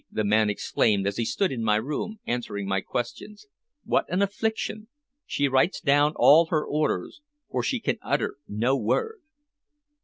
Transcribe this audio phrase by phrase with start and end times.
[0.11, 3.45] the man exclaimed as he stood in my room answering my questions,
[3.83, 4.87] "What an affliction!
[5.27, 9.21] She writes down all her orders for she can utter no word."